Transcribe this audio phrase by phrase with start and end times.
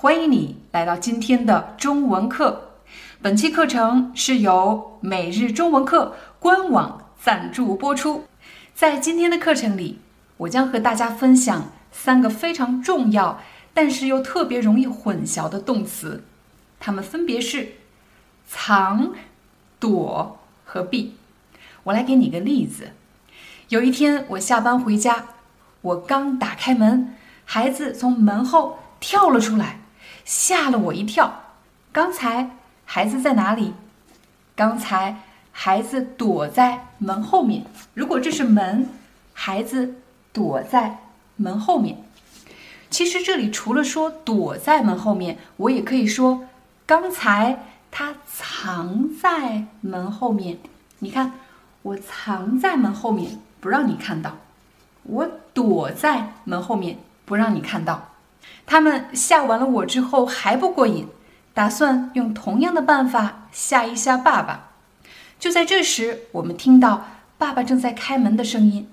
[0.00, 2.70] 欢迎你来到今天的中文课。
[3.20, 8.24] 本期课程是由每日中文课官网赞助播出。
[8.74, 9.98] 在今天的课程里，
[10.38, 13.42] 我将和大家分享三个非常重要，
[13.74, 16.24] 但是又特别容易混淆的动词，
[16.78, 17.72] 它们分别是
[18.46, 19.12] 藏、
[19.78, 21.16] 躲和避。
[21.82, 22.92] 我来给你个例子。
[23.68, 25.26] 有一天我下班回家，
[25.82, 29.76] 我刚打开门，孩子从门后跳了出来。
[30.24, 31.42] 吓了我一跳！
[31.92, 33.74] 刚才孩子在哪里？
[34.54, 37.64] 刚才孩子躲在门后面。
[37.94, 38.88] 如果这是门，
[39.32, 39.94] 孩子
[40.32, 40.98] 躲在
[41.36, 42.04] 门后面。
[42.90, 46.46] 其实这里除了说躲在门后面，我也可以说
[46.86, 50.58] 刚才他藏在门后面。
[50.98, 51.32] 你看，
[51.82, 54.32] 我藏在门后面，不让你看到；
[55.04, 58.09] 我躲在门后面，不让你看到。
[58.66, 61.08] 他们吓完了我之后还不过瘾，
[61.52, 64.70] 打算用同样的办法吓一吓爸爸。
[65.38, 67.06] 就在这时，我们听到
[67.38, 68.88] 爸爸正在开门的声音，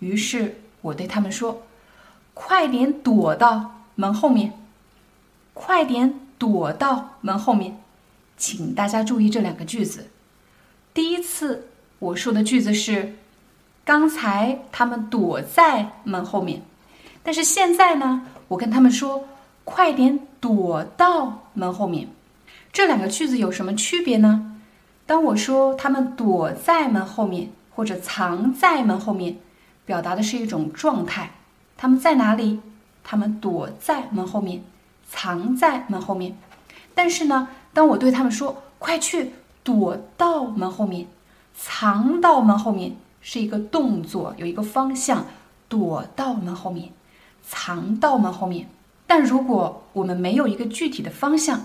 [0.00, 1.62] 于是我对他们说
[2.34, 4.52] ：“快点躲到门后面，
[5.54, 7.78] 快点躲到门后面。”
[8.36, 10.08] 请大家注意这两个句子。
[10.92, 11.68] 第一次
[12.00, 13.14] 我说的句子是
[13.84, 16.62] ：“刚才他们躲在门后面。”
[17.22, 18.26] 但是现在呢？
[18.52, 19.24] 我跟他们说
[19.64, 22.08] ：“快点躲到门后面。”
[22.70, 24.58] 这两个句子有什么区别呢？
[25.06, 29.38] 当我说他们躲在门后面或者藏在门后面，
[29.86, 31.30] 表达的是一种状态。
[31.78, 32.60] 他们在哪里？
[33.02, 34.62] 他们躲在门后面，
[35.08, 36.36] 藏在门后面。
[36.94, 39.32] 但是呢，当我对他们说：“快去
[39.64, 41.06] 躲到门后面，
[41.54, 45.24] 藏到门后面”，是一个动作，有一个方向，
[45.70, 46.90] 躲到门后面。
[47.42, 48.68] 藏到门后面，
[49.06, 51.64] 但如果我们没有一个具体的方向，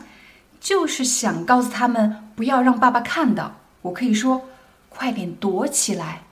[0.60, 4.42] 就是想告诉他们不要让爸爸看到，我可以说
[4.90, 6.24] ：“快点躲起来，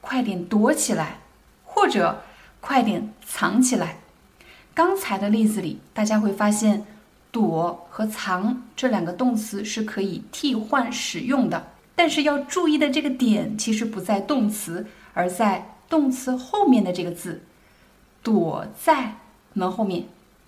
[0.00, 1.20] 快点躲起来，
[1.64, 2.22] 或者
[2.60, 3.98] 快点藏起来。”
[4.74, 6.84] 刚才的例子里，大家会发现
[7.30, 17.42] “躲”和“藏”这两个动词是可以替换使用的，但是要注意的这个点其实不在动词，而在动词后面的这个字。
[18.22, 19.16] 躲在
[19.52, 20.04] 门后面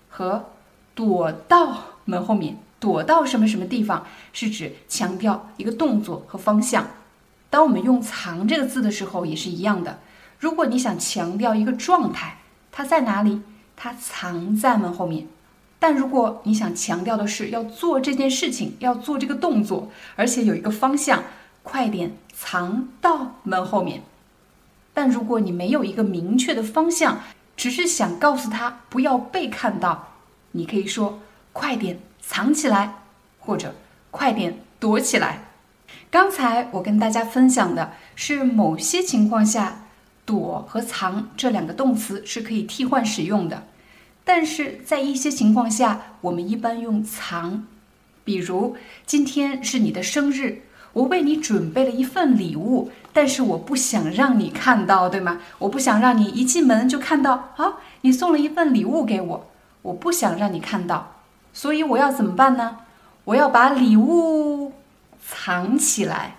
[0.09, 0.45] 和
[0.93, 6.87] 躲到门后面，躲到什么什么地方，是指强调一个动作和方向。
[7.49, 9.99] 当我们用“藏”这个字的时候，也是一样的。
[10.39, 12.37] 如果你想强调一个状态，
[12.71, 13.41] 它在哪里？
[13.75, 15.27] 它藏在门后面。
[15.79, 21.23] 但如果你想强调的是要做这件事情，要做这个动作，而且有一个方向，
[21.63, 24.03] 快点藏到门后面。
[24.93, 27.19] 但如果你没有一个明确的方向，
[27.57, 30.13] 只是想告诉他不要被看到，
[30.51, 31.19] 你可以说
[31.53, 32.95] 快点藏起来，
[33.39, 33.73] 或者
[34.11, 35.41] 快点躲起来。
[36.09, 39.85] 刚才我跟大家分享的是某些情况下，
[40.25, 43.67] 躲和藏这两个动词是可以替换使用的，
[44.23, 47.65] 但是在一些情况下，我们一般用藏。
[48.23, 50.63] 比如今天是你的生日。
[50.95, 55.41] 我为你准备了一份礼物，但是我不想让你看到，对吗？
[55.59, 59.47] 我不想让你一进门就看到啊，你送了一份礼物给我，
[59.81, 61.17] 我不想让你看到，
[61.51, 62.77] 所以我要怎么办呢？
[63.25, 64.71] 我要把礼物
[65.21, 66.37] 藏起来，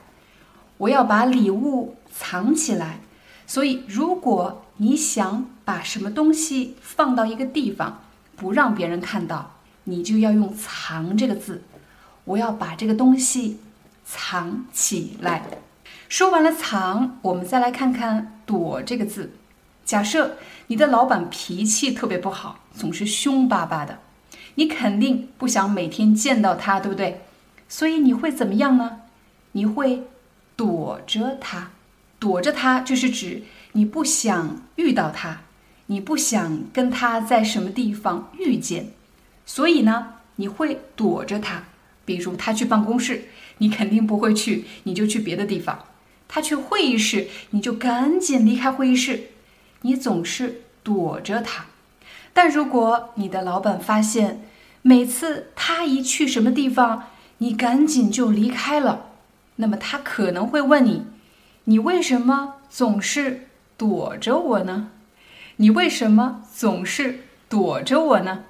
[0.78, 3.00] 我要把礼物藏起来。
[3.46, 8.00] 所以，如果你想把什么东西放到一个地方，
[8.36, 9.50] 不让别人看到，
[9.84, 11.62] 你就要用“藏”这个字。
[12.24, 13.60] 我要把这个东西。
[14.06, 15.46] 藏起来。
[16.08, 19.32] 说完了藏，我们再来看看躲这个字。
[19.84, 20.36] 假设
[20.68, 23.98] 你的老板脾气特别不好，总是凶巴巴的，
[24.54, 27.22] 你肯定不想每天见到他，对不对？
[27.68, 29.00] 所以你会怎么样呢？
[29.52, 30.04] 你会
[30.54, 31.72] 躲着他，
[32.18, 33.42] 躲着他就是指
[33.72, 35.40] 你不想遇到他，
[35.86, 38.90] 你不想跟他在什么地方遇见，
[39.44, 41.64] 所以呢，你会躲着他。
[42.06, 43.24] 比如他去办公室。
[43.58, 45.84] 你肯定不会去，你就去别的地方。
[46.28, 49.28] 他去会议室，你就赶紧离开会议室。
[49.80, 51.66] 你总是躲着他。
[52.34, 54.42] 但如果你的老板发现
[54.82, 57.04] 每次他一去什么地方，
[57.38, 59.06] 你赶紧就离开了。
[59.56, 61.06] 那么他可能会问你
[61.64, 63.48] ：“你为什么总是
[63.78, 64.90] 躲着我呢？
[65.56, 68.44] 你为什么总是躲着我呢？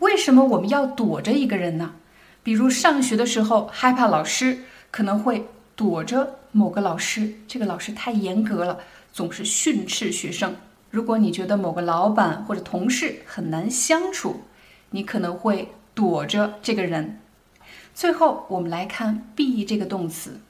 [0.00, 1.92] 为什么我们要躲着一个人呢？
[2.42, 4.60] 比如上学的时候害怕老师，
[4.90, 5.46] 可能会
[5.76, 8.80] 躲着某个老师，这个老师太严格了，
[9.12, 10.56] 总是训斥学生。
[10.90, 14.42] 如果你觉得某个老板或者同事很难相处，
[14.90, 17.20] 你可能会躲着这个人。
[17.94, 20.40] 最后，我们来看“避”这个动词。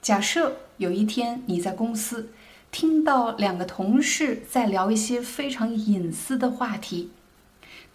[0.00, 2.30] 假设有一天你在公司
[2.70, 7.10] 听到两个同事在聊一些非常隐私的话题，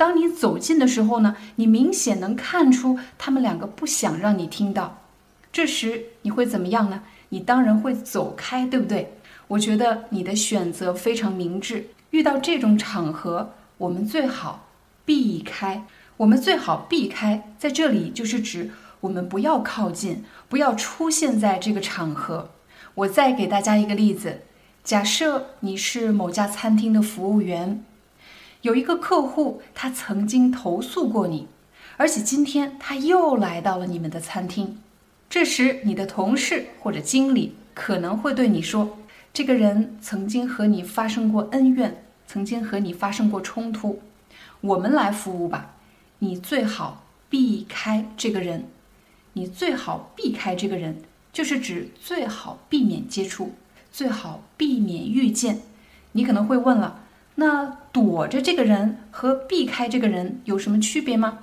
[0.01, 5.03] 当你走近的时候呢，你明显能看出他们两个不想让你听到。
[5.53, 7.03] 这时你会怎么样呢？
[7.29, 9.13] 你当然会走开，对不对？
[9.47, 11.89] 我觉得你的选择非常明智。
[12.09, 14.65] 遇到这种场合，我们最好。
[15.05, 15.85] 避开，
[16.17, 17.53] 我们最好避开。
[17.59, 18.71] 在这里就是指
[19.01, 22.49] 我们不要靠近，不要出现在这个场合。
[22.95, 24.41] 我再给大家一个例子：
[24.83, 27.85] 假设你是某家餐厅的服务员，
[28.61, 31.47] 有一个客户他曾经投诉过你，
[31.97, 34.79] 而且今天他又来到了你们的餐厅。
[35.29, 38.97] 这时，你的同事或者经理可能会对你说
[39.33, 44.01] ：“这个人曾经和你发生过恩怨，曾经和你发生过冲突。”
[44.61, 45.75] 我们来服务吧，
[46.19, 48.65] 你最好避开这个人，
[49.33, 51.01] 你最好避开这个人，
[51.33, 53.55] 就是指最好避免接触，
[53.91, 55.61] 最好避免遇见。
[56.11, 57.05] 你可能会问了，
[57.35, 61.39] 那躲着这个人和避开这个人有什么区别吗？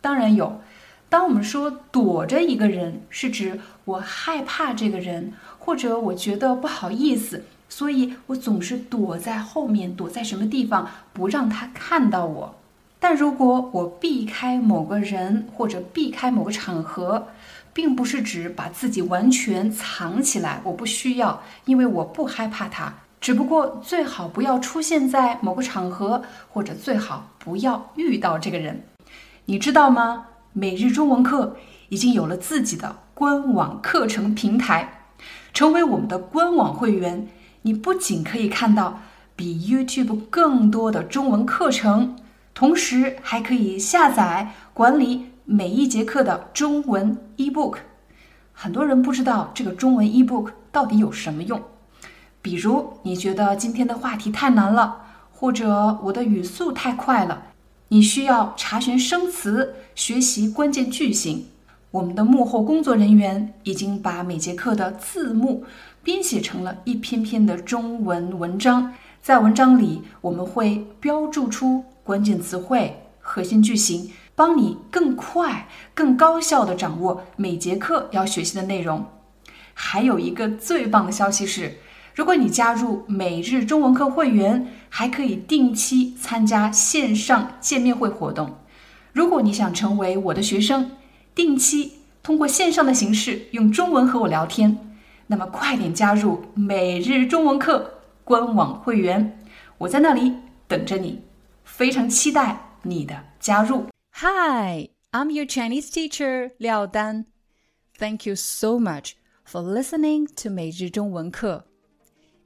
[0.00, 0.60] 当然有。
[1.08, 12.54] 当我们说躲着一个人，是指我害怕这个人，或者我觉得不好意思，所以我总是躲在后面，躲在什么地方，不让他看到我。
[13.00, 17.26] 但如果我避开某个人或者避开某个场合，
[17.72, 22.94] 并不是指把自己完全藏起来，我不需要，因为我不害怕他。
[23.20, 28.82] 只不过最好不要出现在某个场合，或者最好不要遇到这个人。
[29.44, 30.26] 你知道吗？
[30.52, 31.56] 每日中文课
[31.90, 35.04] 已经有了自己的官网课程平台，
[35.52, 37.28] 成为我们的官网会员，
[37.62, 39.00] 你不仅可以看到
[39.36, 42.16] 比 YouTube 更多的中文课程。
[42.54, 47.76] 同时还可以下载管理每一节课的中文 eBook。
[48.52, 51.62] 很多人不知道这个中文 eBook 到底有什么用。
[52.42, 55.02] 比如你觉得今天的话题太难了，
[55.32, 57.42] 或者我的语速太快了，
[57.88, 61.46] 你需要查询生词、学习关键句型。
[61.90, 65.64] 我们的幕后工作人员已经把每节课的字幕
[66.02, 68.92] 编写成了一篇篇的中文文章。
[69.20, 71.84] 在文章里，我们会标注出。
[72.02, 79.04] 关键词汇、核心句型，帮你更快、更高效地掌握每节课要学习的内容。
[79.74, 81.76] 还有一个最棒的消息是，
[82.20, 88.58] 如果你加入每日中文课会员，还可以定期参加线上见面会活动。
[89.14, 90.90] 如果你想成为我的学生，
[91.34, 94.76] 定期通过线上的形式用中文和我聊天，
[95.28, 97.90] 那么快点加入每日中文课
[98.22, 99.42] 官网会员，
[99.78, 100.34] 我在那里
[100.68, 101.22] 等着你。
[101.64, 103.86] 非常期待你的加入。
[104.16, 107.24] Hi, I'm your Chinese teacher Liao Dan.
[107.98, 109.12] Thank you so much
[109.50, 111.69] for listening to 每日中文课.